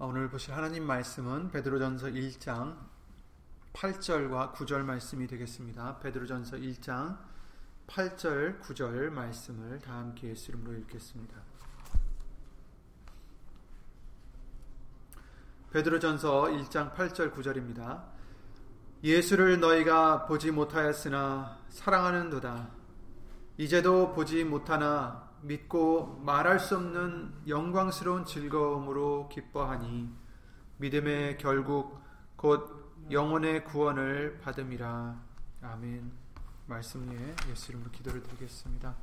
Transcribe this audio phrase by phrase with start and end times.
[0.00, 2.76] 오늘 보실 하나님 말씀은 베드로전서 1장
[3.72, 5.98] 8절과 9절 말씀이 되겠습니다.
[5.98, 7.18] 베드로전서 1장
[7.88, 11.34] 8절, 9절 말씀을 다 함께 예수 이름으로 읽겠습니다.
[15.72, 18.04] 베드로전서 1장 8절 9절입니다.
[19.02, 22.68] 예수를 너희가 보지 못하였으나 사랑하는도다.
[23.56, 30.12] 이제도 보지 못하나 믿고 말할 수 없는 영광스러운 즐거움으로 기뻐하니
[30.78, 32.00] 믿음의 결국
[32.36, 35.20] 곧 영혼의 구원을 받음이라.
[35.62, 36.12] 아멘.
[36.66, 38.94] 말씀 위에 예수 이름으로 기도를 드리겠습니다.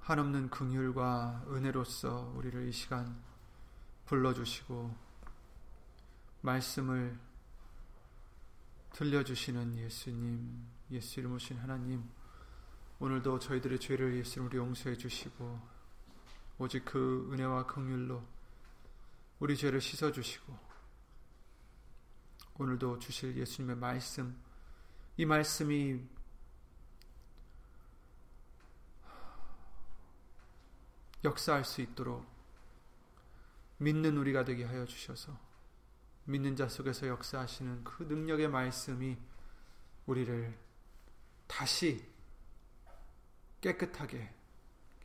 [0.00, 3.16] 한없는 긍휼과 은혜로서 우리를 이 시간
[4.06, 4.92] 불러주시고
[6.40, 7.16] 말씀을
[8.92, 12.02] 들려주시는 예수님, 예수 이름 오신 하나님,
[13.02, 15.58] 오늘도 저희들의 죄를 예수님으로 용서해 주시고
[16.58, 18.22] 오직 그 은혜와 긍휼로
[19.38, 20.54] 우리 죄를 씻어 주시고
[22.58, 24.38] 오늘도 주실 예수님의 말씀
[25.16, 25.98] 이 말씀이
[31.24, 32.26] 역사할 수 있도록
[33.78, 35.38] 믿는 우리가 되게 하여 주셔서
[36.24, 39.16] 믿는 자 속에서 역사하시는 그 능력의 말씀이
[40.04, 40.58] 우리를
[41.46, 42.09] 다시
[43.60, 44.32] 깨끗하게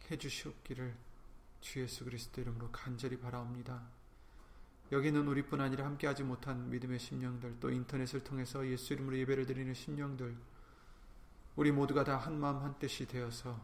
[0.10, 0.96] 해주시옵기를
[1.62, 3.82] 주 예수 그리스도 이름으로 간절히 바라옵니다.
[4.92, 10.38] 여기는 우리뿐 아니라 함께하지 못한 믿음의 심령들 또 인터넷을 통해서 예수 이름으로 예배를 드리는 심령들
[11.56, 13.60] 우리 모두가 다 한마음 한뜻이 되어서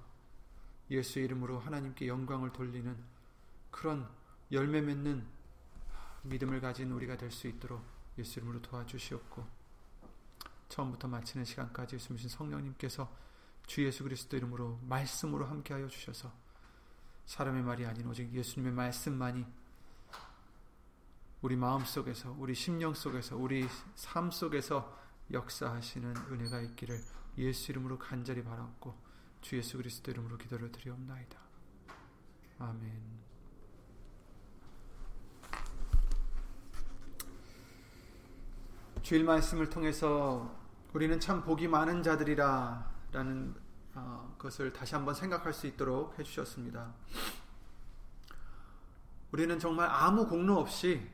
[0.90, 2.98] 예수 이름으로 하나님께 영광을 돌리는
[3.70, 4.10] 그런
[4.52, 5.26] 열매 맺는
[6.24, 7.84] 믿음을 가진 우리가 될 수 있도록
[8.18, 9.46] 예수 이름으로 도와주시옵고
[10.70, 13.10] 처음부터 마치는 시간까지 예수님 성령님께서
[13.68, 16.32] 주 예수 그리스도 이름으로 말씀으로 함께하여 주셔서
[17.26, 19.46] 사람의 말이 아닌 오직 예수님의 말씀만이
[21.42, 24.98] 우리 마음 속에서 우리 심령 속에서 우리 삶 속에서
[25.32, 27.00] 역사하시는 은혜가 있기를
[27.38, 28.96] 예수 이름으로 간절히 바라옵고
[29.42, 31.40] 주 예수 그리스도 이름으로 기도를 드리옵나이다.
[32.60, 33.22] 아멘.
[39.02, 40.56] 주일 말씀을 통해서
[40.94, 43.54] 우리는 참 복이 많은 자들이라 라는
[43.94, 46.94] 어, 것을 다시 한번 생각할 수 있도록 해주셨습니다.
[49.32, 51.10] 우리는 정말 아무 공로 없이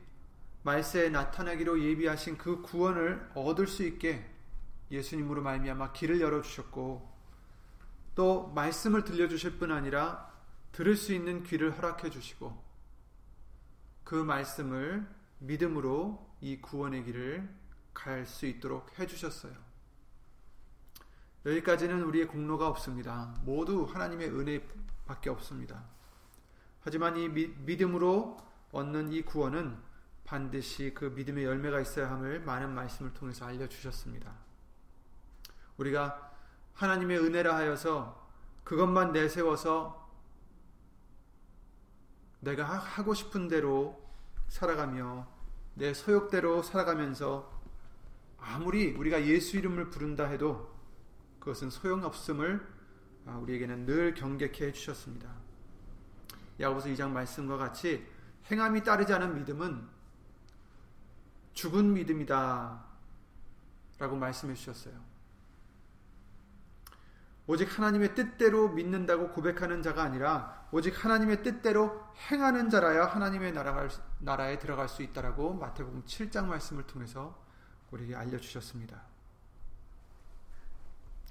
[0.64, 4.30] 말세에 나타나기로 예비하신 그 구원을 얻을 수 있게
[4.92, 7.16] 예수님으로 말미암아 길을 열어 주셨고
[8.16, 10.32] 또 말씀을 들려 주실 뿐 아니라
[10.72, 12.64] 들을 수 있는 귀를 허락해 주시고
[14.04, 15.08] 그 말씀을
[15.40, 17.50] 믿음으로 이 구원의 길을
[17.94, 19.67] 갈 수 있도록 해 주셨어요.
[21.46, 23.34] 여기까지는 우리의 공로가 없습니다.
[23.44, 25.84] 모두 하나님의 은혜밖에 없습니다.
[26.82, 28.38] 하지만 이 믿음으로
[28.72, 29.78] 얻는 이 구원은
[30.24, 34.34] 반드시 그 믿음의 열매가 있어야 함을 많은 말씀을 통해서 알려주셨습니다.
[35.78, 36.32] 우리가
[36.74, 38.28] 하나님의 은혜라 하여서
[38.64, 40.08] 그것만 내세워서
[42.42, 44.06] 내가 하고 싶은 대로
[44.50, 45.28] 살아가며
[45.76, 47.52] 내 소욕대로 살아가면서
[48.38, 50.77] 아무리 우리가 예수 이름을 부른다 해도
[51.48, 52.68] 그것은 소용없음을
[53.26, 55.30] 아, 우리에게는 늘 경계케 해주셨습니다.
[56.60, 58.06] 야고보서 2장 말씀과 같이
[58.52, 59.88] 행함이 따르지 않은 믿음은
[61.54, 62.86] 죽은 믿음이다
[63.98, 64.94] 라고 말씀해 주셨어요.
[67.46, 73.54] 오직 하나님의 뜻대로 믿는다고 고백하는 자가 아니라 오직 하나님의 뜻대로 행하는 자라야 하나님의
[74.20, 77.42] 나라에 들어갈 수 있다라고 마태복음 7장 말씀을 통해서
[77.92, 79.17] 우리에게 알려주셨습니다.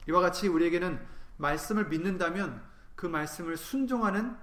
[0.08, 1.04] 이와 같이 우리에게는
[1.36, 2.62] 말씀을 믿는다면
[2.94, 4.36] 그 말씀을 순종하는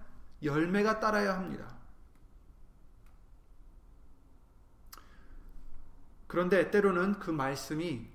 [0.44, 1.78] 열매가 따라야 합니다.
[6.28, 8.08] 그런데 때로는 그 말씀이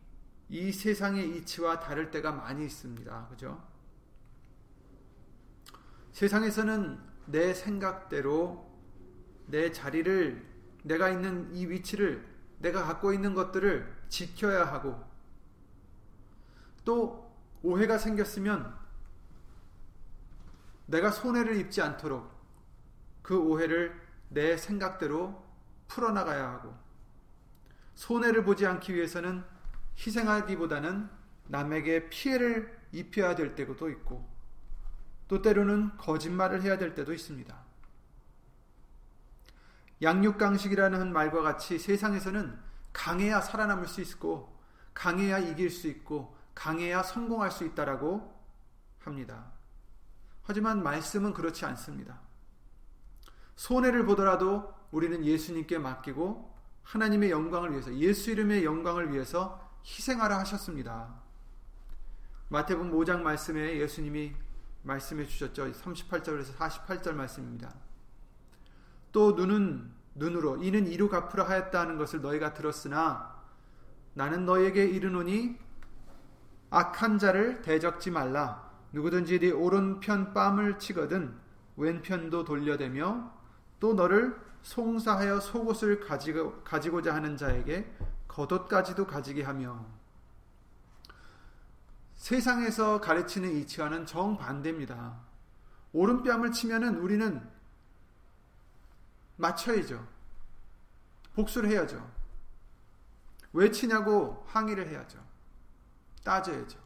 [0.48, 3.28] 이 세상의 이치와 다를 때가 많이 있습니다.
[3.28, 3.62] 그죠?
[6.12, 8.68] 세상에서는 내 생각대로
[9.46, 10.46] 내 자리를
[10.82, 12.26] 내가 있는 이 위치를
[12.58, 15.00] 내가 갖고 있는 것들을 지켜야 하고
[16.84, 17.27] 또
[17.62, 18.76] 오해가 생겼으면
[20.86, 22.30] 내가 손해를 입지 않도록
[23.22, 25.44] 그 오해를 내 생각대로
[25.86, 26.74] 풀어나가야 하고
[27.94, 29.44] 손해를 보지 않기 위해서는
[29.98, 31.10] 희생하기보다는
[31.48, 34.26] 남에게 피해를 입혀야 될 때도 있고
[35.26, 37.68] 또 때로는 거짓말을 해야 될 때도 있습니다.
[40.00, 42.58] 양육강식이라는 말과 같이 세상에서는
[42.92, 44.56] 강해야 살아남을 수 있고
[44.94, 48.36] 강해야 이길 수 있고 강해야 성공할 수 있다라고
[48.98, 49.52] 합니다.
[50.42, 52.18] 하지만 말씀은 그렇지 않습니다.
[53.54, 56.52] 손해를 보더라도 우리는 예수님께 맡기고
[56.82, 61.22] 하나님의 영광을 위해서 예수 이름의 영광을 위해서 희생하라 하셨습니다.
[62.48, 64.34] 마태복음 5장 말씀에 예수님이
[64.82, 65.70] 말씀해 주셨죠.
[65.70, 67.72] 38절에서 48절 말씀입니다.
[69.12, 73.44] 또 눈은 눈으로 이는 이로 갚으라 하였다 하는 것을 너희가 들었으나
[74.14, 75.67] 나는 너에게 이르노니
[76.70, 81.34] 악한 자를 대적지 말라 누구든지 네 오른편 뺨을 치거든
[81.76, 83.32] 왼편도 돌려대며
[83.80, 87.90] 또 너를 송사하여 속옷을 가지고, 가지고자 하는 자에게
[88.26, 89.86] 겉옷까지도 가지게 하며
[92.16, 95.16] 세상에서 가르치는 이치와는 정반대입니다.
[95.92, 97.48] 오른뺨을 치면은 우리는
[99.36, 100.06] 맞춰야죠.
[101.34, 102.10] 복수를 해야죠.
[103.52, 105.18] 왜 치냐고 항의를 해야죠.
[106.28, 106.78] 따져야죠.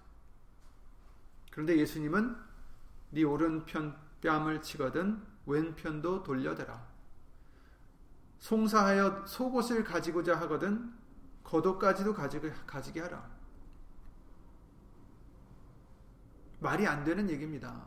[1.51, 2.37] 그런데 예수님은
[3.11, 6.87] 네 오른편 뺨을 치거든 왼편도 돌려대라.
[8.39, 10.93] 송사하여 속옷을 가지고자 하거든
[11.43, 13.29] 겉옷까지도 가지게, 하라.
[16.61, 17.85] 말이 안 되는 얘기입니다.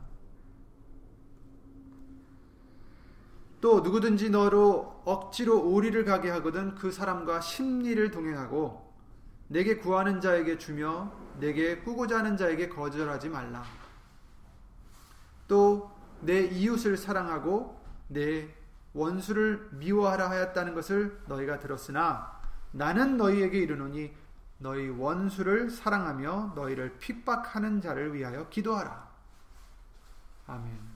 [3.62, 8.94] 또 누구든지 너로 억지로 오리를 가게 하거든 그 사람과 심리를 동행하고
[9.48, 13.64] 내게 구하는 자에게 주며 내게 꾸고자 하는 자에게 거절하지 말라.
[15.48, 18.48] 또 내 이웃을 사랑하고 내
[18.94, 22.40] 원수를 미워하라 하였다는 것을 너희가 들었으나
[22.72, 24.14] 나는 너희에게 이르노니
[24.58, 29.08] 너희 원수를 사랑하며 너희를 핍박하는 자를 위하여 기도하라.
[30.48, 30.96] 아멘.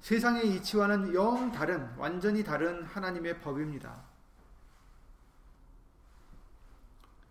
[0.00, 3.94] 세상의 이치와는 영 다른, 완전히 다른 하나님의 법입니다.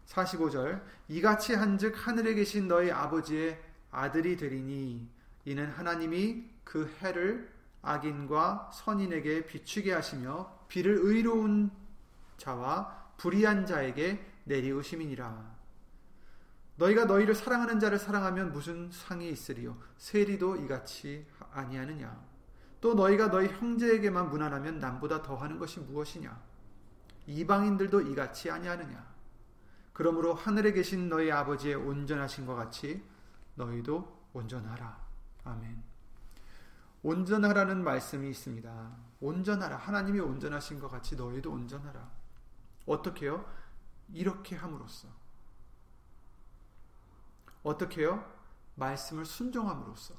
[0.09, 3.59] 45절 이같이 한즉 하늘에 계신 너희 아버지의
[3.91, 5.07] 아들이 되리니
[5.45, 7.51] 이는 하나님이 그 해를
[7.81, 11.71] 악인과 선인에게 비추게 하시며 비를 의로운
[12.37, 15.59] 자와 불의한 자에게 내리우심이니라.
[16.75, 19.77] 너희가 너희를 사랑하는 자를 사랑하면 무슨 상이 있으리요?
[19.97, 22.29] 세리도 이같이 아니하느냐?
[22.79, 26.41] 또 너희가 너희 형제에게만 무난하면 남보다 더하는 것이 무엇이냐?
[27.27, 29.18] 이방인들도 이같이 아니하느냐?
[29.99, 33.03] 그러므로 하늘에 계신 너희 아버지의 온전하신 것 같이
[33.55, 34.97] 너희도 온전하라.
[35.43, 35.83] 아멘.
[37.03, 38.95] 온전하라는 말씀이 있습니다.
[39.19, 39.75] 온전하라.
[39.75, 42.09] 하나님이 온전하신 것 같이 너희도 온전하라.
[42.85, 43.45] 어떻게요?
[44.13, 45.09] 이렇게 함으로써.
[47.63, 48.25] 어떻게요?
[48.75, 50.15] 말씀을 순종함으로써.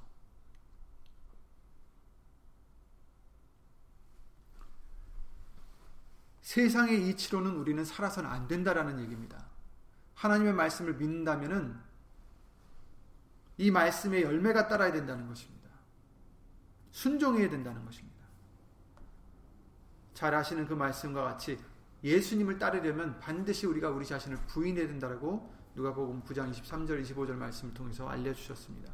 [6.43, 9.50] 세상의 이치로는 우리는 살아서는 안 된다라는 얘기입니다.
[10.21, 11.75] 하나님의 말씀을 믿는다면은
[13.57, 15.71] 이 말씀의 열매가 따라야 된다는 것입니다.
[16.91, 18.21] 순종해야 된다는 것입니다.
[20.13, 21.59] 잘 아시는 그 말씀과 같이
[22.05, 28.35] 예수님을 따르려면 반드시 우리가 우리 자신을 부인해야 된다라고 누가복음 9장 23절 25절 말씀을 통해서 알려
[28.35, 28.93] 주셨습니다.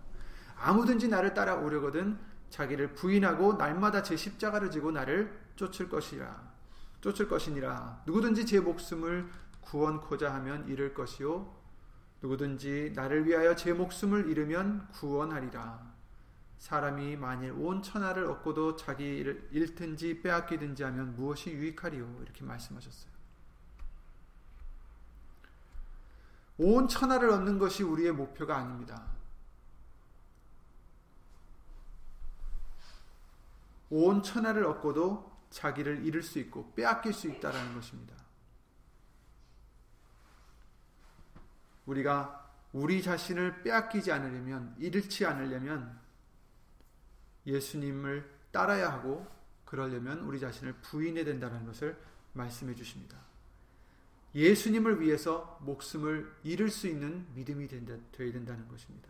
[0.57, 2.19] 아무든지 나를 따라오려거든
[2.51, 6.55] 자기를 부인하고 날마다 제 십자가를 지고 나를 쫓을 것이라
[7.01, 9.29] 쫓을 것이니라 누구든지 제 목숨을
[9.67, 11.55] 구원코자 하면 잃을 것이요
[12.23, 15.97] 누구든지 나를 위하여 제 목숨을 잃으면 구원하리라
[16.59, 23.17] 사람이 만일 온 천하를 얻고도 자기 를 잃든지 빼앗기든지 하면 무엇이 유익하리요 이렇게 말씀하셨어요.
[26.59, 29.05] 온 천하를 얻는 것이 우리의 목표가 아닙니다.
[33.91, 38.16] 온 천하를 얻고도 자기를 잃을 수 있고 빼앗길 수 있다라는 것입니다.
[41.87, 45.99] 우리가 우리 자신을 빼앗기지 않으려면 잃지 않으려면
[47.47, 49.27] 예수님을 따라야 하고
[49.65, 51.97] 그러려면 우리 자신을 부인해야 된다는 것을
[52.33, 53.19] 말씀해 주십니다.
[54.35, 59.09] 예수님을 위해서 목숨을 잃을 수 있는 믿음이 되어야 된다는 것입니다.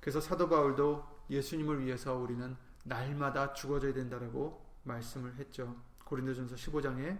[0.00, 5.74] 그래서 사도 바울도 예수님을 위해서 우리는 날마다 죽어져야 된다라고 말씀을 했죠.
[6.04, 7.18] 고린도전서 15장에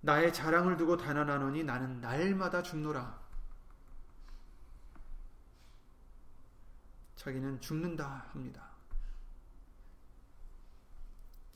[0.00, 3.18] 나의 자랑을 두고 단언하노니 나는 날마다 죽노라.
[7.16, 8.68] 자기는 죽는다 합니다.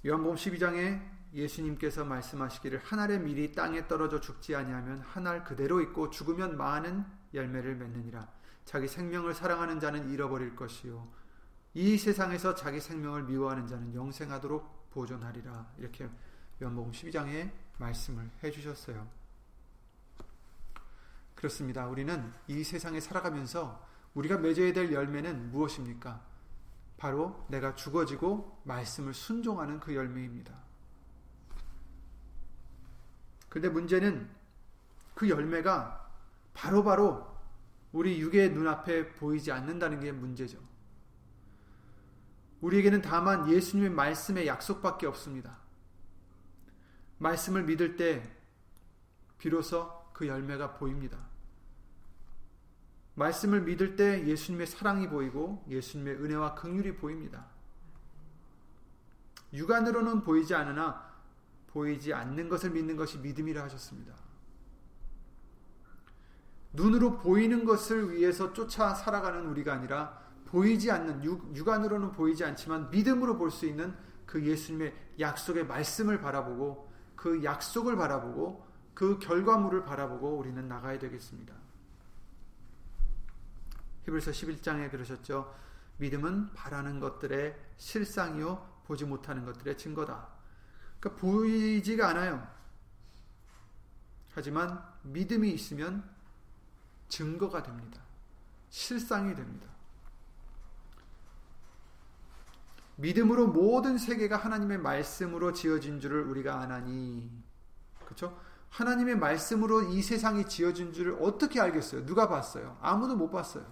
[0.04, 1.00] 요한복음 12장에
[1.32, 7.04] 예수님께서 말씀하시기를 한 알의 밀이 땅에 떨어져 죽지 아니하면 한 알 그대로 있고 죽으면 많은
[7.32, 8.28] 열매를 맺느니라.
[8.64, 11.11] 자기 생명을 사랑하는 자는 잃어버릴 것이요
[11.75, 15.72] 이 세상에서 자기 생명을 미워하는 자는 영생하도록 보존하리라.
[15.78, 16.08] 이렇게
[16.61, 19.08] 요한복음 12장에 말씀을 해 주셨어요.
[21.34, 21.86] 그렇습니다.
[21.86, 26.24] 우리는 이 세상에 살아가면서 우리가 맺어야 될 열매는 무엇입니까?
[26.96, 30.54] 바로 내가 죽어지고 말씀을 순종하는 그 열매입니다.
[33.48, 34.30] 근데 문제는
[35.14, 36.10] 그 열매가
[36.54, 37.32] 바로바로 바로
[37.92, 40.58] 우리 육의 눈앞에 보이지 않는다는 게 문제죠.
[42.60, 45.58] 우리에게는 다만 예수님의 말씀의 약속밖에 없습니다.
[47.22, 48.28] 말씀을 믿을 때
[49.38, 51.16] 비로소 그 열매가 보입니다.
[53.14, 57.46] 말씀을 믿을 때 예수님의 사랑이 보이고 예수님의 은혜와 긍휼이 보입니다.
[59.52, 61.12] 육안으로는 보이지 않으나
[61.68, 64.14] 보이지 않는 것을 믿는 것이 믿음이라 하셨습니다.
[66.72, 73.36] 눈으로 보이는 것을 위해서 쫓아 살아가는 우리가 아니라 보이지 않는 육, 육안으로는 보이지 않지만 믿음으로
[73.36, 73.94] 볼 수 있는
[74.26, 76.91] 그 예수님의 약속의 말씀을 바라보고
[77.22, 81.54] 그 약속을 바라보고 그 결과물을 바라보고 우리는 나가야 되겠습니다.
[84.02, 85.54] 히브리서 11장에 그러셨죠.
[85.98, 90.26] 믿음은 바라는 것들의 실상이요 보지 못하는 것들의 증거다.
[90.98, 92.44] 그러니까 보이지가 않아요.
[94.34, 96.02] 하지만 믿음이 있으면
[97.08, 98.00] 증거가 됩니다.
[98.68, 99.68] 실상이 됩니다.
[103.02, 107.28] 믿음으로 모든 세계가 하나님의 말씀으로 지어진 줄을 우리가 아나니.
[108.04, 108.40] 그렇죠?
[108.71, 112.06] 하나님의 말씀으로 이 세상이 지어진 줄을 어떻게 알겠어요?
[112.06, 112.78] 누가 봤어요?
[112.80, 113.66] 아무도 못 봤어요.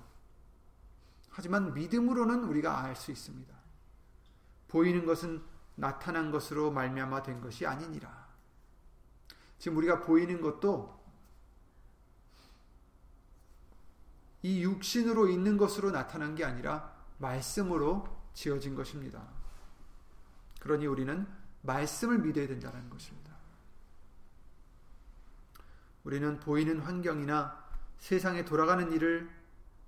[1.31, 3.55] 하지만 믿음으로는 우리가 알 수 있습니다.
[4.67, 5.43] 보이는 것은
[5.77, 8.29] 나타난 것으로 말미암아 된 것이 아니니라.
[9.59, 10.99] 지금 우리가 보이는 것도
[14.43, 19.23] 이 육신으로 있는 것으로 나타난 게 아니라 말씀으로 지어진 것입니다.
[20.61, 21.27] 그러니 우리는
[21.63, 23.31] 말씀을 믿어야 된다는 것입니다.
[26.05, 27.63] 우리는 보이는 환경이나
[27.99, 29.31] 세상에 돌아가는 일을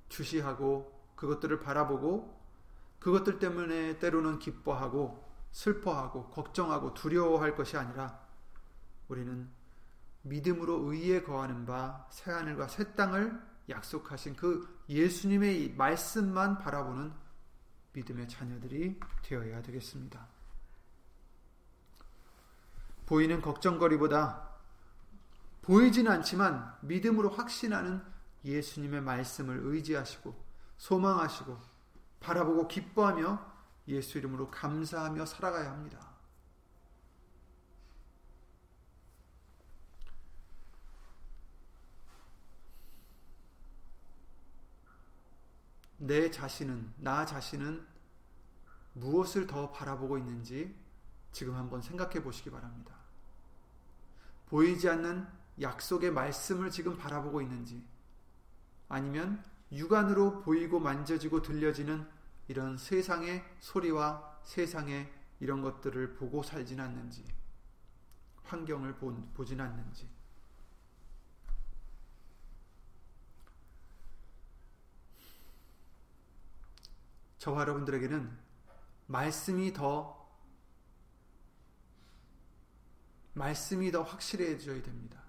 [0.08, 2.40] 주시하고 그것들을 바라보고
[2.98, 8.20] 그것들 때문에 때로는 기뻐하고 슬퍼하고 걱정하고 두려워할 것이 아니라
[9.08, 9.48] 우리는
[10.22, 17.12] 믿음으로 의에 거하는 바 새하늘과 새 땅을 약속하신 그 예수님의 말씀만 바라보는
[17.92, 20.26] 믿음의 자녀들이 되어야 되겠습니다.
[23.06, 24.50] 보이는 걱정거리보다
[25.62, 28.02] 보이진 않지만 믿음으로 확신하는
[28.44, 30.34] 예수님의 말씀을 의지하시고
[30.78, 31.58] 소망하시고
[32.20, 33.52] 바라보고 기뻐하며
[33.88, 36.11] 예수 이름으로 감사하며 살아가야 합니다.
[46.02, 47.86] 내 자신은, 나 자신은
[48.94, 50.74] 무엇을 더 바라보고 있는지
[51.30, 52.92] 지금 한번 생각해 보시기 바랍니다.
[54.46, 55.24] 보이지 않는
[55.60, 57.84] 약속의 말씀을 지금 바라보고 있는지,
[58.88, 62.04] 아니면 육안으로 보이고 만져지고 들려지는
[62.48, 67.24] 이런 세상의 소리와 세상의 이런 것들을 보고 살진 않는지,
[68.42, 68.96] 환경을
[69.34, 70.08] 보진 않는지,
[77.42, 78.30] 저와 여러분들에게는
[79.08, 80.30] 말씀이 더
[83.32, 85.20] 말씀이 더 확실해져야 됩니다.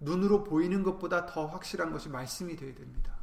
[0.00, 3.16] 눈으로 보이는 것보다 더 확실한 것이 말씀이 되어야 됩니다.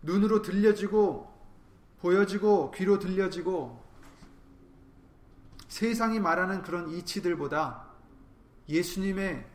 [0.00, 1.30] 눈으로 들려지고
[2.00, 3.84] 보여지고 귀로 들려지고
[5.68, 7.90] 세상이 말하는 그런 이치들보다
[8.70, 9.46] 예수님의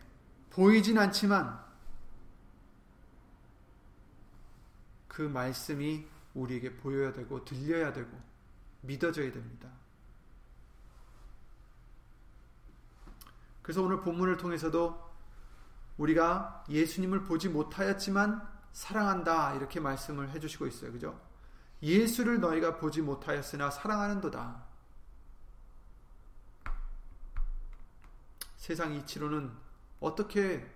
[0.51, 1.64] 보이진 않지만
[5.15, 8.21] 그 말씀이 우리에게 보여야 되고 들려야 되고
[8.81, 9.69] 믿어져야 됩니다.
[13.61, 15.15] 그래서 오늘 본문을 통해서도
[15.97, 20.91] 우리가 예수님을 보지 못하였지만 사랑한다 이렇게 말씀을 해주시고 있어요.
[20.91, 21.17] 그죠?
[21.81, 24.65] 예수를 너희가 보지 못하였으나 사랑하는도다.
[28.57, 29.49] 세상 이치로는
[30.01, 30.69] 어떻게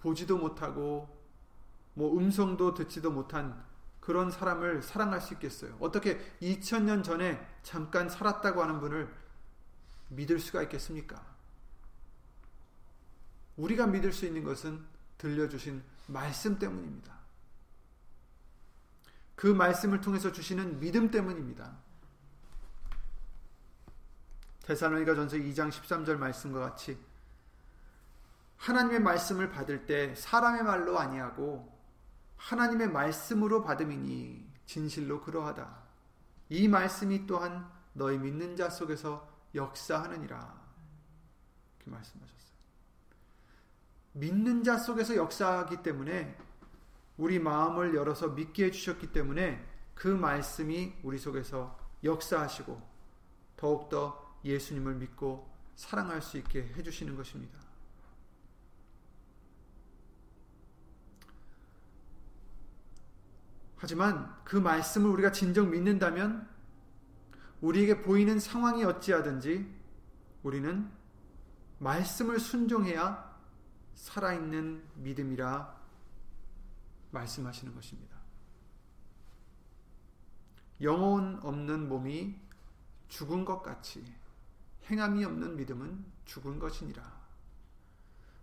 [0.00, 1.17] 보지도 못하고
[1.98, 3.60] 뭐 음성도 듣지도 못한
[3.98, 5.76] 그런 사람을 사랑할 수 있겠어요?
[5.80, 9.12] 어떻게 2000년 전에 잠깐 살았다고 하는 분을
[10.10, 11.20] 믿을 수가 있겠습니까?
[13.56, 14.80] 우리가 믿을 수 있는 것은
[15.18, 17.18] 들려주신 말씀 때문입니다.
[19.34, 21.76] 그 말씀을 통해서 주시는 믿음 때문입니다.
[24.62, 26.96] 대사로니가 전서 2장 13절 말씀과 같이
[28.58, 31.77] 하나님의 말씀을 받을 때 사람의 말로 아니하고
[32.38, 35.82] 하나님의 말씀으로 받음이니 진실로 그러하다.
[36.50, 40.36] 이 말씀이 또한 너희 믿는 자 속에서 역사하느니라.
[41.76, 42.38] 이렇게 말씀하셨어요.
[44.12, 46.36] 믿는 자 속에서 역사하기 때문에
[47.16, 49.64] 우리 마음을 열어서 믿게 해주셨기 때문에
[49.94, 52.80] 그 말씀이 우리 속에서 역사하시고
[53.56, 57.67] 더욱더 예수님을 믿고 사랑할 수 있게 해주시는 것입니다.
[63.78, 66.48] 하지만 그 말씀을 우리가 진정 믿는다면
[67.60, 69.66] 우리에게 보이는 상황이 어찌하든지
[70.42, 70.90] 우리는
[71.78, 73.36] 말씀을 순종해야
[73.94, 75.76] 살아있는 믿음이라
[77.12, 78.16] 말씀하시는 것입니다.
[80.80, 82.36] 영혼 없는 몸이
[83.08, 84.04] 죽은 것 같이
[84.90, 87.18] 행함이 없는 믿음은 죽은 것이니라.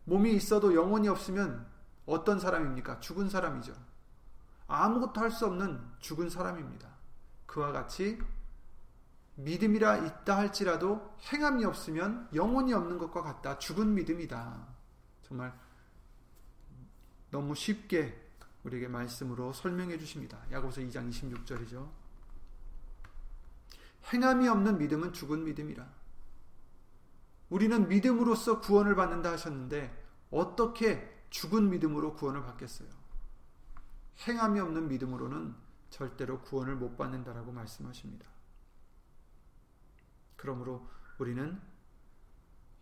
[0.05, 1.65] 몸이 있어도 영혼이 없으면
[2.05, 2.99] 어떤 사람입니까?
[2.99, 3.73] 죽은 사람이죠.
[4.67, 6.87] 아무것도 할 수 없는 죽은 사람입니다.
[7.45, 8.19] 그와 같이
[9.35, 13.57] 믿음이라 있다 할지라도 행함이 없으면 영혼이 없는 것과 같다.
[13.57, 14.67] 죽은 믿음이다.
[15.23, 15.53] 정말
[17.31, 18.21] 너무 쉽게
[18.63, 20.39] 우리에게 말씀으로 설명해 주십니다.
[20.51, 21.87] 야고보서 2장 26절이죠.
[24.13, 25.85] 행함이 없는 믿음은 죽은 믿음이라.
[27.49, 32.87] 우리는 믿음으로써 구원을 받는다 하셨는데 어떻게 죽은 믿음으로 구원을 받겠어요?
[34.19, 35.55] 행함이 없는 믿음으로는
[35.89, 38.27] 절대로 구원을 못 받는다라고 말씀하십니다.
[40.35, 41.59] 그러므로 우리는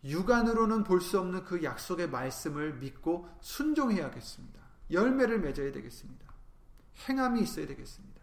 [0.04, 4.60] 육안으로는 볼 수 없는 그 약속의 말씀을 믿고 순종해야겠습니다.
[4.90, 6.32] 열매를 맺어야 되겠습니다.
[7.08, 8.20] 행함이 있어야 되겠습니다.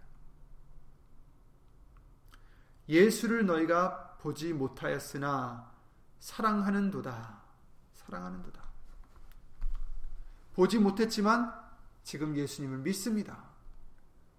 [2.88, 5.72] 예수를 너희가 보지 못하였으나
[6.20, 7.41] 사랑하는도다.
[7.94, 8.62] 사랑하는도다.
[10.53, 11.61] 보지 못했지만
[12.03, 13.51] 지금 예수님을 믿습니다.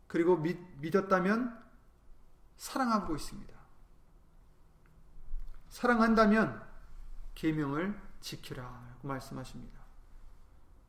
[0.07, 1.63] 그리고 믿, 믿었다면
[2.57, 3.53] 사랑하고 있습니다.
[5.69, 6.63] 사랑한다면
[7.35, 9.81] 계명을 지키라고 말씀하십니다.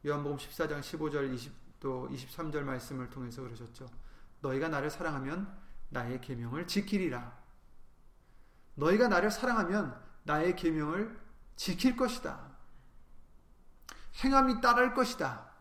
[0.06, 3.90] 요한복음 14장 15절 20또 23절 말씀을 통해서 그러셨죠.
[4.42, 5.58] 너희가 나를 사랑하면
[5.90, 7.42] 나의 계명을 지키리라.
[8.76, 11.20] 너희가 나를 사랑하면 나의 계명을
[11.56, 12.52] 지킬 것이다.
[14.24, 15.53] 행함이 따를 것이다.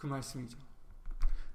[0.00, 0.58] 그 말씀이죠.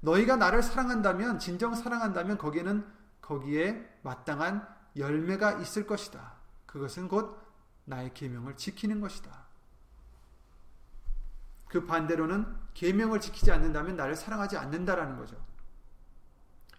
[0.02, 2.86] 너희가 나를 사랑한다면 진정 사랑한다면 거기에는
[3.22, 6.34] 거기에 마땅한 열매가 있을 것이다.
[6.68, 7.42] 그것은 곧
[7.86, 9.46] 나의 계명을 지키는 것이다.
[11.68, 15.44] 그 반대로는 계명을 지키지 않는다면 나를 사랑하지 않는다라는 거죠.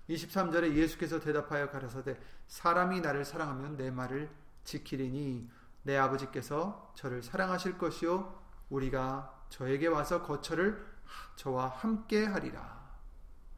[0.08, 4.30] 23절에 예수께서 대답하여 가라사대 사람이 나를 사랑하면 내 말을
[4.62, 5.50] 지키리니
[5.82, 10.95] 내 아버지께서 저를 사랑하실 것이요 우리가 저에게 와서 거처를
[11.36, 12.86] 저와 함께 하리라.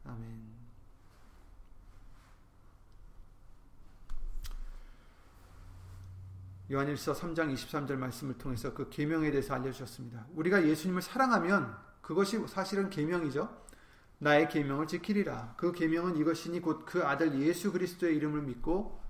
[0.05, 0.59] 아멘.
[6.71, 10.27] 요한일서 3장 23절 말씀을 통해서 그 계명에 대해서 알려 주셨습니다.
[10.35, 13.67] 우리가 예수님을 사랑하면 그것이 사실은 계명이죠.
[14.19, 15.55] 나의 계명을 지키리라.
[15.57, 19.01] 그 계명은 이것이니 곧 그 아들 예수 그리스도의 이름을 믿고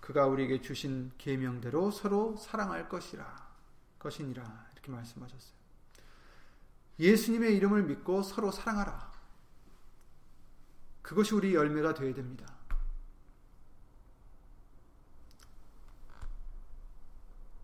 [0.00, 3.48] 그가 우리에게 주신 계명대로 서로 사랑할 것이라.
[3.98, 4.66] 것이니라.
[4.74, 5.63] 이렇게 말씀하셨어요.
[6.98, 9.12] 예수님의 이름을 믿고 서로 사랑하라.
[11.02, 12.46] 그것이 우리 열매가 되어야 됩니다.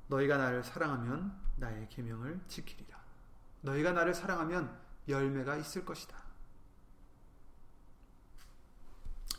[0.09, 3.01] 너희가 나를 사랑하면 나의 계명을 지키리라.
[3.63, 4.77] 너희가 나를 사랑하면
[5.09, 6.17] 열매가 있을 것이다.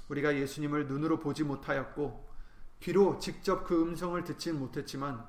[0.10, 2.30] 우리가 예수님을 눈으로 보지 못하였고
[2.82, 5.26] 귀로 직접 그 음성을 듣진 못했지만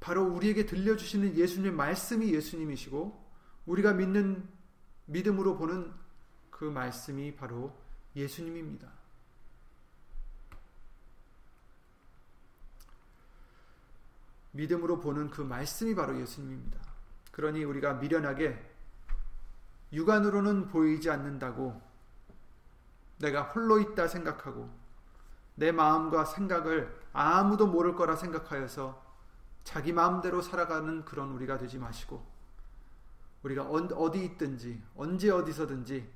[0.00, 3.27] 바로 우리에게 들려주시는 예수님의 말씀이 예수님이시고
[3.68, 4.48] 우리가 믿는
[5.04, 5.92] 믿음으로 보는
[6.50, 7.76] 그 말씀이 바로
[8.16, 8.88] 예수님입니다.
[14.52, 16.80] 믿음으로 보는 그 말씀이 바로 예수님입니다.
[17.30, 18.58] 그러니 우리가 미련하게
[19.92, 21.80] 육안으로는 보이지 않는다고
[23.18, 24.70] 내가 홀로 있다 생각하고
[25.56, 29.06] 내 마음과 생각을 아무도 모를 거라 생각하여서
[29.64, 32.37] 자기 마음대로 살아가는 그런 우리가 되지 마시고
[33.42, 36.10] 우리가 어디 있든지 언제 어디서든지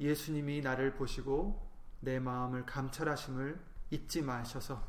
[0.00, 1.64] 예수님이 나를 보시고
[2.00, 3.60] 내 마음을 감찰하심을
[3.90, 4.86] 잊지 마셔서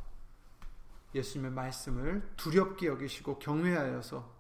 [1.13, 4.33] 예수님의 말씀을 두렵게 여기시고 경외하여서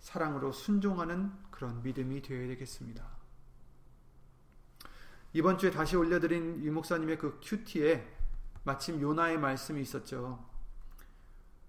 [0.00, 3.04] 사랑으로 순종하는 그런 믿음이 되어야 되겠습니다.
[5.32, 8.16] 이번 주에 다시 올려드린 유 목사님의 그 큐티에
[8.64, 10.44] 마침 요나의 말씀이 있었죠.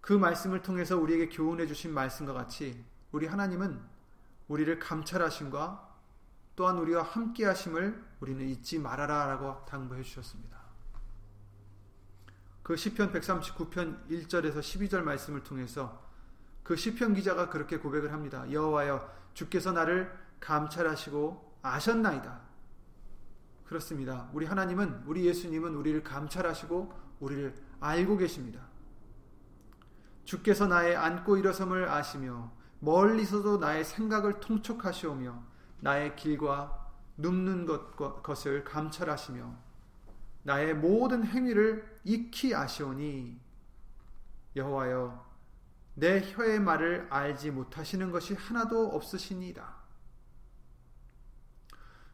[0.02, 3.97] 그 말씀을 통해서 우리에게 교훈해 주신 말씀과 같이 우리 하나님은
[4.48, 5.96] 우리를 감찰하심과
[6.56, 10.58] 또한 우리와 함께 하심을 우리는 잊지 말아라라고 당부해 주셨습니다.
[12.64, 16.06] 그 시편 139편 1절에서 12절 말씀을 통해서
[16.64, 18.52] 그 시편 기자가 그렇게 고백을 합니다.
[18.52, 22.42] 여호와여 주께서 나를 감찰하시고 아셨나이다.
[23.66, 24.30] 그렇습니다.
[24.34, 28.62] 우리 하나님은 우리 예수님은 우리를 감찰하시고 우리를 알고 계십니다.
[30.26, 35.44] 주께서 나의 앉고 일어섬을 아시며 멀리서도 나의 생각을 통촉하시오며
[35.82, 36.88] 나의 길과
[37.18, 39.56] 눕는 것, 것을 감찰하시며
[40.44, 43.40] 나의 모든 행위를 익히 아시오니
[44.56, 45.26] 여호와여
[45.96, 49.76] 내 혀의 말을 알지 못하시는 것이 하나도 없으시니이다.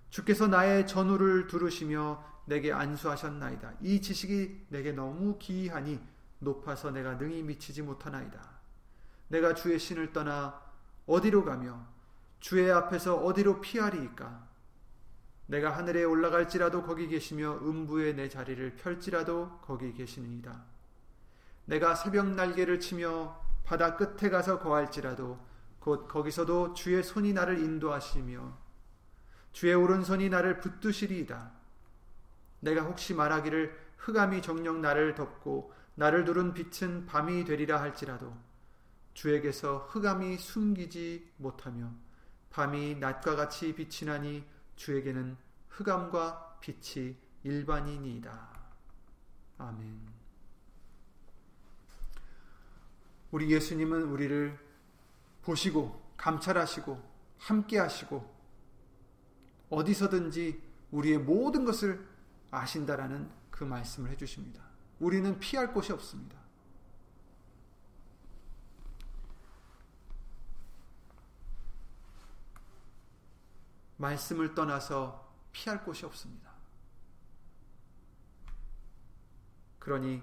[0.10, 3.74] 주께서 나의 전우를 두르시며 내게 안수하셨나이다.
[3.82, 6.00] 이 지식이 내게 너무 기이하니
[6.40, 8.53] 높아서 내가 능히 미치지 못하나이다.
[9.34, 10.62] 내가 주의 신을 떠나
[11.08, 11.84] 어디로 가며
[12.40, 14.48] 주의 앞에서 어디로 피하리이까?
[15.48, 20.64] 내가 하늘에 올라갈지라도 거기 계시며 음부에 내 자리를 펼지라도 거기 계시니이다.
[21.66, 25.40] 내가 새벽 날개를 치며 바다 끝에 가서 거할지라도
[25.80, 28.56] 곧 거기서도 주의 손이 나를 인도하시며
[29.52, 31.52] 주의 오른손이 나를 붙드시리이다.
[32.60, 38.53] 내가 혹시 말하기를 흑암이 정령 나를 덮고 나를 두른 빛은 밤이 되리라 할지라도
[39.14, 41.92] 주에게서 흑암이 숨기지 못하며
[42.50, 44.44] 밤이 낮과 같이 빛이 나니
[44.76, 45.38] 주에게는
[45.70, 48.50] 흑암과 빛이 일반이니이다.
[49.58, 50.14] 아멘.
[53.32, 54.60] 우리 예수님은 우리를
[55.42, 57.02] 보시고 감찰하시고
[57.40, 58.32] 함께 하시고
[59.70, 62.08] 어디서든지 우리의 모든 것을
[62.52, 64.64] 아신다라는 그 말씀을 해 주십니다.
[65.00, 66.43] 우리는 피할 곳이 없습니다.
[74.04, 76.52] 말씀을 떠나서 피할 곳이 없습니다.
[79.80, 80.22] 그러니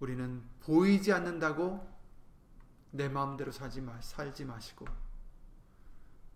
[0.00, 1.96] 우리는 보이지 않는다고
[2.90, 4.86] 내 마음대로 살지, 마, 살지 마시고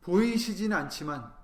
[0.03, 1.35] 보이시지는 않지만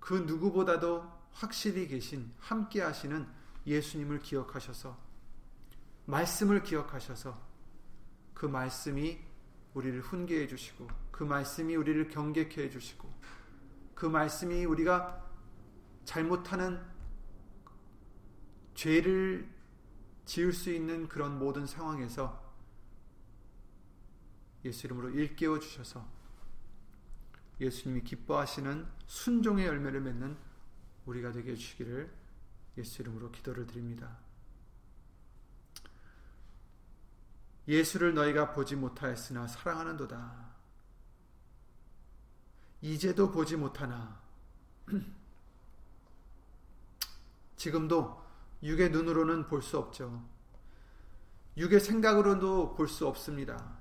[0.00, 3.26] 그 누구보다도 확실히 계신 함께 하시는
[3.66, 4.96] 예수님을 기억하셔서
[6.06, 7.38] 말씀을 기억하셔서
[8.32, 9.18] 그 말씀이
[9.74, 13.12] 우리를 훈계해 주시고 그 말씀이 우리를 경계케 해 주시고
[13.94, 15.24] 그 말씀이 우리가
[16.04, 16.80] 잘못하는
[18.74, 19.48] 죄를
[20.24, 22.42] 지을 수 있는 그런 모든 상황에서
[24.64, 26.06] 예수 이름으로 일깨워 주셔서
[27.60, 30.36] 예수님이 기뻐하시는 순종의 열매를 맺는
[31.06, 32.12] 우리가 되게 해주시기를
[32.78, 34.18] 예수 이름으로 기도를 드립니다.
[37.68, 40.53] 예수를 너희가 보지 못하였으나 사랑하는도다.
[42.84, 44.20] 이제도 보지 못하나
[47.56, 48.22] 지금도
[48.62, 50.22] 육의 눈으로는 볼 수 없죠.
[51.56, 53.78] 육의 생각으로도 볼 수 없습니다.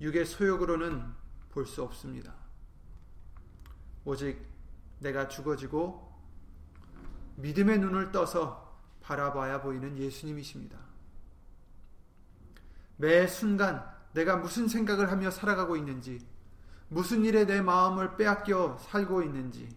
[0.00, 1.12] 육의 소욕으로는
[1.50, 2.32] 볼 수 없습니다.
[4.04, 4.40] 오직
[5.00, 6.16] 내가 죽어지고
[7.38, 10.78] 믿음의 눈을 떠서 바라봐야 보이는 예수님이십니다.
[12.98, 16.24] 매 순간 내가 무슨 생각을 하며 살아가고 있는지,
[16.90, 19.68] 무슨 일에 내 마음을 빼앗겨 살고 있는지,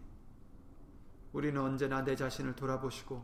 [1.31, 3.23] 우리는 언제나 내 자신을 돌아보시고,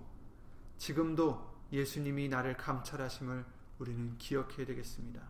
[0.78, 3.46] 지금도 예수님이 나를 감찰하심을
[3.80, 5.22] 우리는 기억해야 되겠습니다.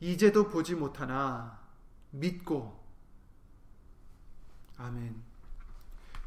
[0.00, 1.58] 이제도 보지 못하나
[2.10, 2.84] 믿고
[4.78, 5.22] 아멘.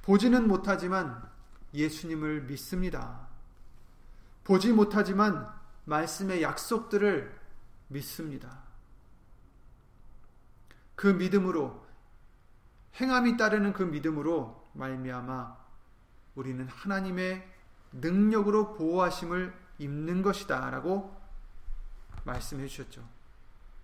[0.01, 1.29] 보지는 못하지만
[1.73, 3.27] 예수님을 믿습니다.
[4.43, 5.47] 보지 못하지만
[5.85, 7.39] 말씀의 약속들을
[7.89, 8.68] 믿습니다.
[10.99, 11.81] 그 믿음으로
[12.99, 15.57] 행함이 따르는 그 믿음으로 말미암아
[16.35, 17.49] 우리는 하나님의
[17.93, 21.17] 능력으로 보호하심을 입는 것이다라고
[22.25, 23.01] 말씀해 주셨죠.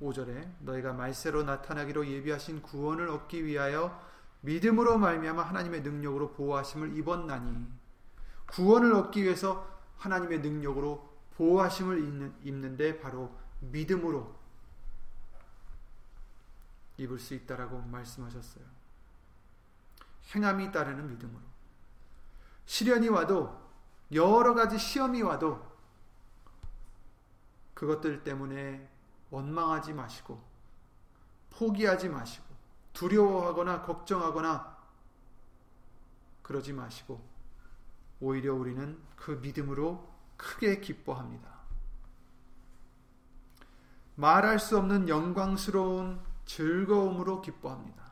[0.01, 3.97] 5절에 너희가 말세로 나타나기로 예비하신 구원을 얻기 위하여
[4.41, 7.65] 믿음으로 말미암아 하나님의 능력으로 보호하심을 입었나니
[8.47, 9.65] 구원을 얻기 위해서
[9.99, 14.34] 하나님의 능력으로 보호하심을 입는, 입는데 바로 믿음으로
[16.97, 18.63] 입을 수 있다라고 말씀하셨어요.
[20.33, 21.41] 행함이 따르는 믿음으로.
[22.65, 23.61] 시련이 와도
[24.11, 25.75] 여러 가지 시험이 와도
[27.73, 28.89] 그것들 때문에
[29.29, 30.41] 원망하지 마시고
[31.51, 32.45] 포기하지 마시고
[32.93, 34.75] 두려워하거나 걱정하거나
[36.41, 37.21] 그러지 마시고
[38.21, 41.49] 오히려 우리는 그 믿음으로 크게 기뻐합니다.
[44.15, 48.05] 말할 수 없는 영광스러운 즐거움으로 기뻐합니다.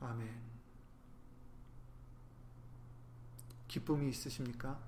[0.00, 0.44] 아멘.
[3.68, 4.78] 기쁨이 있으십니까?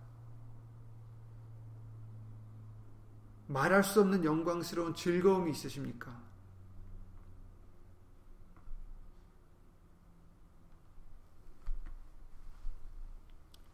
[3.49, 6.27] 말할 수 없는 영광스러운 즐거움이 있으십니까?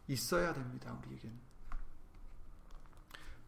[0.07, 1.42] 있어야 됩니다, 우리에게는.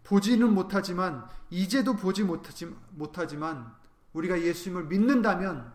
[0.05, 3.75] 보지는 못하지만, 이제도 보지 못하지, 못하지만,
[4.13, 5.73] 우리가 예수님을 믿는다면,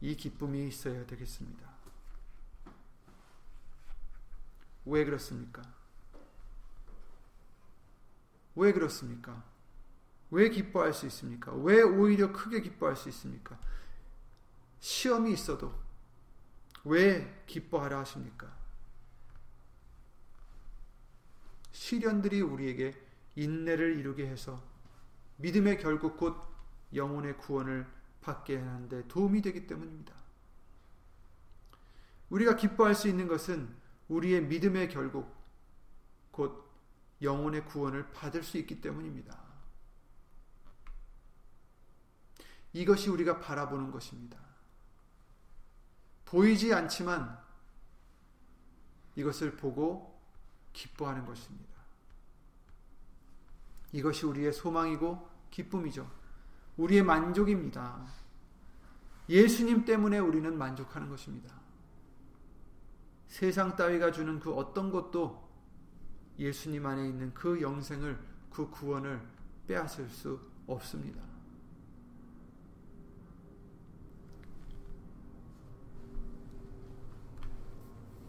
[0.00, 1.68] 이 기쁨이 있어야 되겠습니다.
[4.86, 5.62] 왜 그렇습니까?
[8.56, 9.44] 왜 그렇습니까?
[10.30, 11.52] 왜 기뻐할 수 있습니까?
[11.52, 13.58] 왜 오히려 크게 기뻐할 수 있습니까?
[14.80, 15.74] 시험이 있어도
[16.84, 18.57] 왜 기뻐하라 하십니까?
[21.78, 22.92] 시련들이 우리에게
[23.36, 24.60] 인내를 이루게 해서
[25.36, 26.36] 믿음의 결국 곧
[26.92, 27.86] 영혼의 구원을
[28.20, 30.12] 받게 하는데 도움이 되기 때문입니다.
[32.30, 33.72] 우리가 기뻐할 수 있는 것은
[34.08, 35.32] 우리의 믿음의 결국
[36.32, 36.68] 곧
[37.22, 39.40] 영혼의 구원을 받을 수 있기 때문입니다.
[42.72, 44.36] 이것이 우리가 바라보는 것입니다.
[46.24, 47.38] 보이지 않지만
[49.14, 50.17] 이것을 보고
[50.72, 51.68] 기뻐하는 것입니다.
[53.92, 56.10] 이것이 우리의 소망이고 기쁨이죠.
[56.76, 58.06] 우리의 만족입니다.
[59.28, 61.54] 예수님 때문에 우리는 만족하는 것입니다.
[63.26, 65.48] 세상 따위가 주는 그 어떤 것도
[66.38, 68.18] 예수님 안에 있는 그 영생을,
[68.50, 69.20] 그 구원을
[69.66, 71.22] 빼앗을 수 없습니다.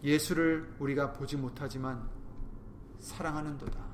[0.04, 2.10] 예수를 우리가 보지 못하지만
[3.00, 3.90] 사랑하는도다.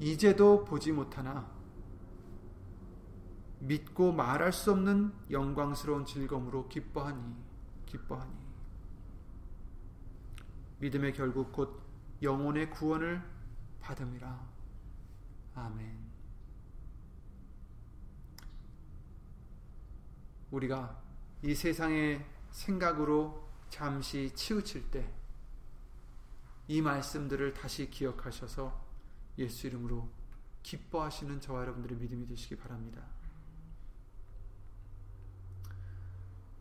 [0.00, 1.50] 이제도 보지 못하나
[3.60, 7.34] 믿고 말할 수 없는 영광스러운 즐거움으로 기뻐하니
[7.86, 8.32] 기뻐하니
[10.78, 11.82] 믿음의 결국 곧
[12.22, 13.22] 영혼의 구원을
[13.80, 14.48] 받음이라.
[15.54, 16.08] 아멘.
[20.52, 21.02] 우리가
[21.42, 25.17] 이 세상의 생각으로 잠시 치우칠 때
[26.68, 28.86] 이 말씀들을 다시 기억하셔서
[29.38, 30.10] 예수 이름으로
[30.62, 33.02] 기뻐하시는 저와 여러분들의 믿음이 되시기 바랍니다.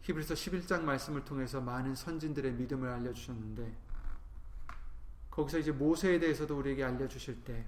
[0.02, 3.78] 히브리서 11장 말씀을 통해서 많은 선진들의 믿음을 알려주셨는데
[5.30, 7.67] 거기서 이제 모세에 대해서도 우리에게 알려주실 때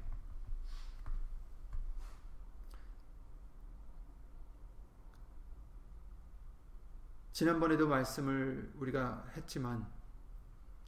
[7.34, 9.99] 지난번에도 말씀을 우리가 했지만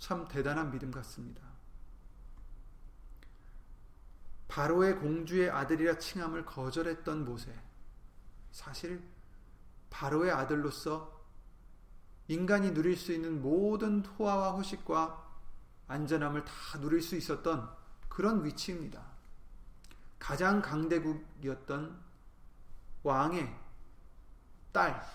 [0.02, 1.44] 참 대단한 믿음 같습니다.
[4.48, 7.54] 바로의 공주의 아들이라 칭함을 거절했던 모세.
[8.52, 9.08] 사실
[9.92, 11.22] 바로의 아들로서
[12.28, 15.24] 인간이 누릴 수 있는 모든 호화와 호식과
[15.88, 17.72] 안전함을 다 누릴 수 있었던
[18.10, 19.06] 그런 위치입니다.
[20.18, 22.02] 가장 강대국이었던
[23.04, 23.56] 왕의
[24.72, 25.06] 딸,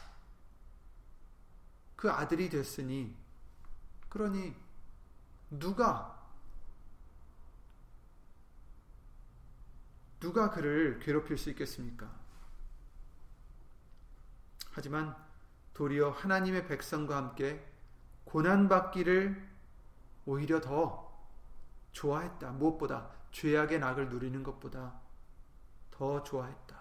[1.97, 3.17] 그 아들이 됐으니,
[4.09, 4.66] 그러니
[5.51, 6.17] 누가
[10.19, 12.11] 누가 그를 괴롭힐 수 있겠습니까?
[14.73, 15.17] 하지만
[15.75, 17.65] 도리어 하나님의 백성과 함께
[18.25, 19.57] 고난받기를
[20.25, 21.07] 오히려 더
[21.93, 22.53] 좋아했다.
[22.53, 25.01] 무엇보다 죄악의 낙을 누리는 것보다
[25.91, 26.77] 더 좋아했다.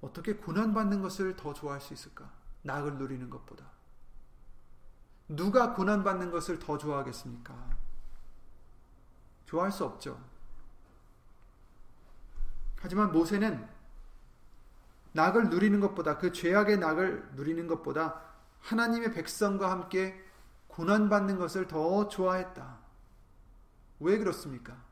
[0.00, 2.32] 어떻게 고난받는 것을 더 좋아할 수 있을까?
[2.62, 3.79] 낙을 누리는 것보다.
[5.30, 7.54] 누가 고난받는 것을 더 좋아하겠습니까?
[9.46, 10.20] 좋아할 수 없죠.
[12.80, 13.68] 하지만 모세는
[15.12, 18.22] 낙을 누리는 것보다 그 죄악의 낙을 누리는 것보다
[18.60, 20.20] 하나님의 백성과 함께
[20.68, 22.78] 고난받는 것을 더 좋아했다.
[24.00, 24.82] 왜 그렇습니까?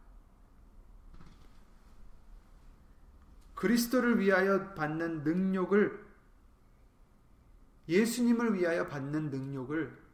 [3.55, 6.07] 그리스도를 위하여 받는 능력을
[7.89, 10.08] 예수님을 위하여 받는 능력을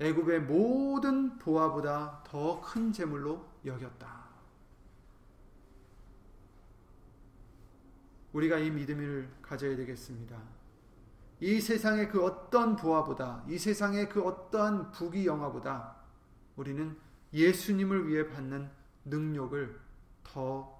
[0.00, 4.28] 애굽의 모든 보화보다 더 큰 재물로 여겼다.
[8.32, 10.40] 우리가 이 믿음을 가져야 되겠습니다.
[11.40, 15.96] 이 세상의 그 어떤 부하보다, 이 세상의 그 어떠한 부귀 영화보다
[16.56, 16.96] 우리는
[17.32, 18.70] 예수님을 위해 받는
[19.04, 19.80] 능력을
[20.24, 20.78] 더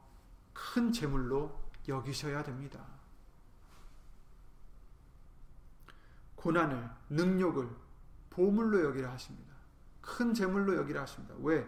[0.58, 2.84] 큰 재물로 여기셔야 됩니다.
[6.34, 7.68] 고난을, 능력을
[8.38, 9.52] 보물로 여기라 하십니다.
[10.00, 11.34] 큰 재물로 여기라 하십니다.
[11.40, 11.66] 왜?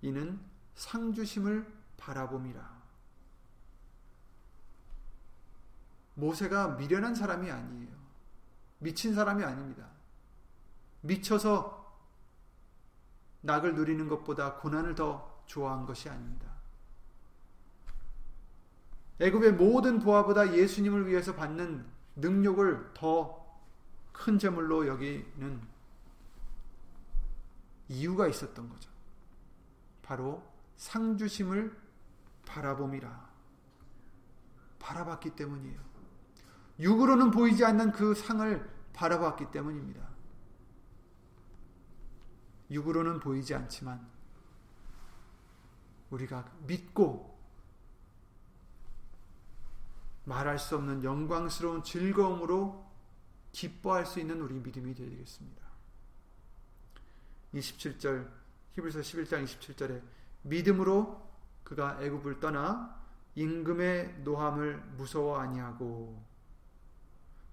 [0.00, 0.40] 이는
[0.74, 2.78] 상주심을 바라봄이라.
[6.14, 7.94] 모세가 미련한 사람이 아니에요.
[8.78, 9.86] 미친 사람이 아닙니다.
[11.02, 11.76] 미쳐서
[13.42, 16.48] 낙을 누리는 것보다 고난을 더 좋아한 것이 아닙니다.
[19.20, 21.84] 애굽의 모든 보아보다 예수님을 위해서 받는
[22.16, 23.47] 능력을 더
[24.18, 25.62] 큰 제물로 여기는
[27.88, 28.90] 이유가 있었던 거죠.
[30.02, 30.42] 바로
[30.76, 31.74] 상주심을
[32.44, 33.28] 바라봄이라.
[34.80, 35.80] 바라봤기 때문이에요.
[36.80, 40.08] 육으로는 보이지 않는 그 상을 바라봤기 때문입니다.
[42.70, 44.06] 육으로는 보이지 않지만
[46.10, 47.38] 우리가 믿고
[50.24, 52.87] 말할 수 없는 영광스러운 즐거움으로
[53.52, 55.66] 기뻐할 수 있는 우리 믿음이 되겠습니다.
[57.54, 58.30] 27절
[58.72, 60.02] 히브리서 11장 27절에
[60.42, 61.28] 믿음으로
[61.64, 62.98] 그가 애굽을 떠나
[63.34, 66.24] 임금의 노함을 무서워 아니하고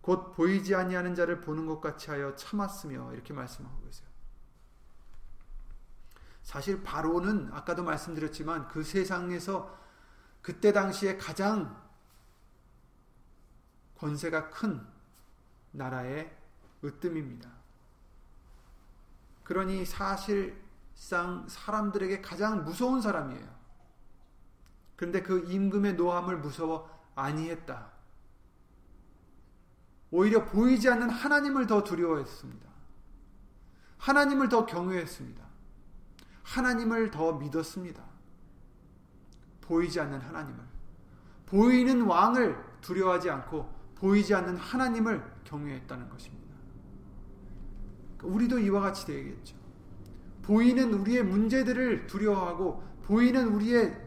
[0.01, 4.07] 곧 보이지 아니하는 자를 보는 것 같이 하여 참았으며 이렇게 말씀하고 계세요.
[6.43, 9.75] 사실 바로는 아까도 말씀드렸지만 그 세상에서
[10.43, 11.83] 그때 당시에 가장
[13.97, 14.85] 권세가 큰
[15.77, 16.35] 나라의
[16.83, 17.49] 으뜸입니다.
[19.43, 23.55] 그러니 사실상 사람들에게 가장 무서운 사람이에요.
[24.95, 27.91] 그런데 그 임금의 노함을 무서워 아니했다.
[30.11, 32.65] 오히려 보이지 않는 하나님을 더 두려워했습니다.
[33.97, 35.43] 하나님을 더 경외했습니다.
[36.43, 38.03] 하나님을 더 믿었습니다.
[39.61, 40.63] 보이지 않는 하나님을.
[41.47, 43.73] 보이는 왕을 두려워하지 않고
[44.05, 46.55] 보이지 않는 하나님을 경외했다는 것입니다.
[48.21, 49.57] 우리도 이와 같이 되겠죠.
[50.43, 53.99] 보이는 우리의 문제들을 두려워하고 보이는 우리의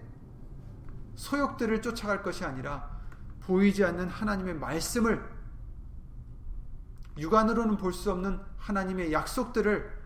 [1.17, 2.97] 소욕들을 쫓아갈 것이 아니라
[3.41, 5.37] 보이지 않는 하나님의 말씀을
[7.19, 9.99] 육안으로는 볼 수 없는 하나님의 약속들을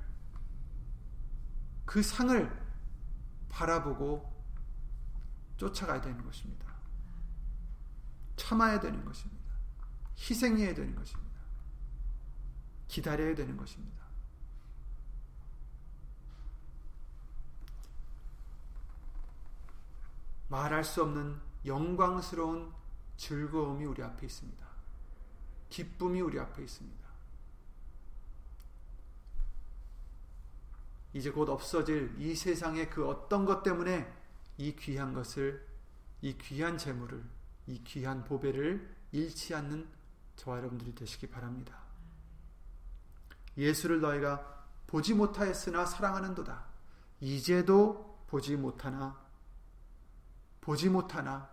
[1.85, 2.51] 그 상을
[3.51, 4.33] 바라보고
[5.59, 6.65] 쫓아가야 되는 것입니다.
[8.37, 9.42] 참아야 되는 것입니다.
[10.23, 11.41] 희생해야 되는 것입니다.
[12.89, 14.03] 기다려야 되는 것입니다.
[20.49, 22.73] 말할 수 없는 영광스러운
[23.17, 24.67] 즐거움이 우리 앞에 있습니다.
[25.71, 27.03] 기쁨이 우리 앞에 있습니다.
[31.15, 34.13] 이제 곧 없어질 이 세상의 그 어떤 것 때문에
[34.59, 35.67] 이 귀한 것을,
[36.21, 37.25] 이 귀한 재물을,
[37.67, 39.89] 이 귀한 보배를 잃지 않는
[40.37, 41.79] 저와 여러분들이 되시기 바랍니다.
[43.57, 46.65] 예수를 너희가 보지 못하였으나 사랑하는도다.
[47.21, 49.19] 이제도 보지 못하나,
[50.61, 51.49] 보지 못하나,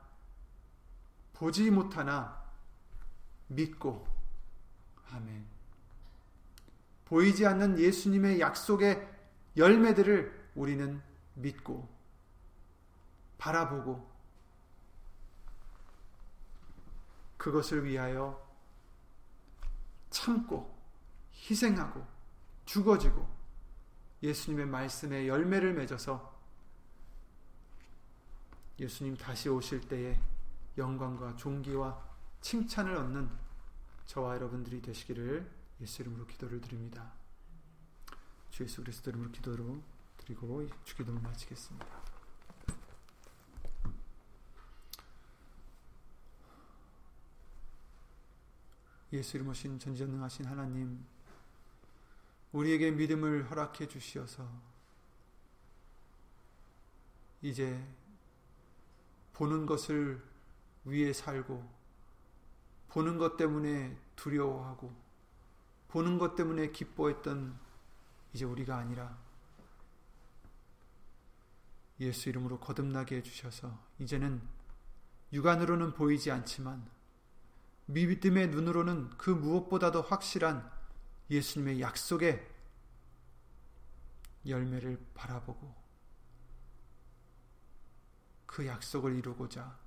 [1.34, 2.44] 보지 못하나,
[3.48, 4.08] 믿고,
[5.12, 5.46] 아멘.
[7.06, 9.08] 보이지 않는 예수님의 약속의
[9.58, 11.02] 열매들을 우리는
[11.36, 11.88] 믿고,
[13.38, 14.10] 바라보고,
[17.38, 18.49] 그것을 위하여
[20.10, 20.78] 참고,
[21.34, 22.06] 희생하고
[22.66, 23.28] 죽어지고
[24.22, 26.38] 예수님의 말씀에 열매를 맺어서
[28.80, 30.20] 예수님 다시 오실 때에
[30.78, 32.10] 영광과 존귀와
[32.42, 33.30] 칭찬을 얻는
[34.06, 35.50] 저와 여러분들이 되시기를
[35.82, 37.12] 예수 이름으로 기도를 드립니다.
[38.50, 39.82] 주 예수 그리스도 이름으로 기도로
[40.18, 42.09] 드리고 주기도를 마치겠습니다.
[49.12, 51.04] 예수 이름 오신 전지전능하신 하나님
[52.52, 54.48] 우리에게 믿음을 허락해 주시어서
[57.42, 57.84] 이제
[59.34, 60.22] 보는 것을
[60.86, 61.68] 위해 살고
[62.90, 64.94] 보는 것 때문에 두려워하고
[65.88, 67.58] 보는 것 때문에 기뻐했던
[68.34, 69.18] 이제 우리가 아니라
[72.00, 74.42] 예수 이름으로 거듭나게 해주셔서 이제는
[75.34, 76.99] 육안으로는 보이지 않지만
[77.90, 80.70] 믿음의 눈으로는 그 무엇보다도 확실한
[81.32, 82.48] 예수님의 약속의
[84.46, 85.76] 열매를 바라보고
[88.46, 89.78] 그 약속을 이루고자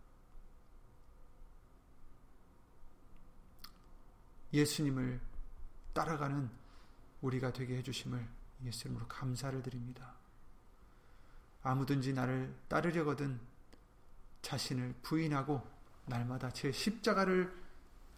[4.53, 5.21] 예수님을
[5.93, 6.51] 따라가는
[7.21, 8.29] 우리가 되게 해주심을
[8.65, 10.15] 예수님으로 감사를 드립니다.
[11.63, 13.41] 아무든지 나를 따르려거든
[14.43, 15.65] 자신을 부인하고
[16.07, 17.62] 날마다 제 십자가를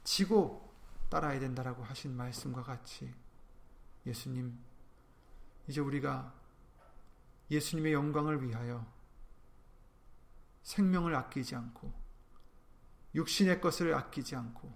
[0.04, 0.72] 지고
[1.10, 3.12] 따라야 된다라고 하신 말씀과 같이
[4.06, 4.58] 예수님,
[5.66, 6.32] 이제 우리가
[7.50, 8.86] 예수님의 영광을 위하여
[10.62, 11.92] 생명을 아끼지 않고
[13.14, 14.72] 육신의 것을 아끼지 않고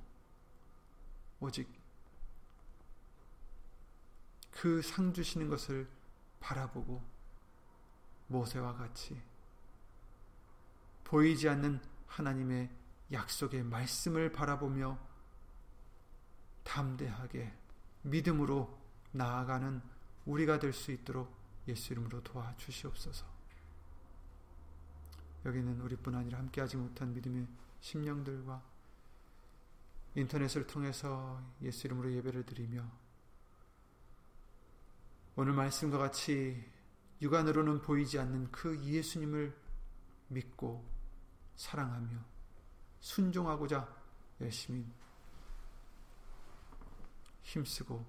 [1.40, 1.68] 오직
[4.50, 5.88] 그 상 주시는 것을
[6.40, 7.02] 바라보고
[8.26, 9.20] 모세와 같이
[11.04, 12.68] 보이지 않는 하나님의
[13.12, 14.98] 약속의 말씀을 바라보며
[16.78, 17.52] 담대하게
[18.02, 18.78] 믿음으로
[19.10, 19.82] 나아가는
[20.26, 23.26] 우리가 될 수 있도록 예수 이름으로 도와주시옵소서.
[25.44, 27.46] 여기는 우리뿐 아니라 함께하지 못한 믿음의
[27.80, 28.62] 심령들과
[30.14, 32.84] 인터넷을 통해서 예수 이름으로 예배를 드리며
[35.36, 36.64] 오늘 말씀과 같이
[37.20, 39.56] 육안으로는 보이지 않는 그 예수님을
[40.28, 40.88] 믿고
[41.56, 42.18] 사랑하며
[43.00, 43.88] 순종하고자
[44.40, 44.84] 열심히
[47.48, 48.04] 힘쓰고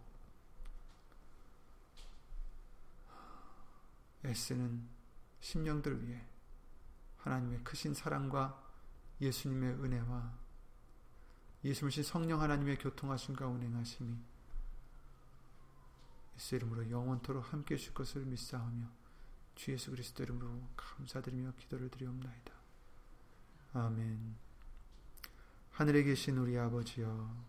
[4.25, 4.85] 애쓰는
[5.39, 6.21] 심령들 위해
[7.19, 8.61] 하나님의 크신 사랑과
[9.21, 10.37] 예수님의 은혜와
[11.63, 14.17] 예수님신 성령 하나님의 교통하심과 운행하심이
[16.35, 18.87] 예수 이름으로 영원토록 함께 해줄 것을 믿사하며
[19.55, 22.53] 주 예수 그리스도 이름으로 감사드리며 기도를 드리옵나이다.
[23.73, 24.35] 아멘
[25.71, 27.48] 하늘에 계신 우리 아버지여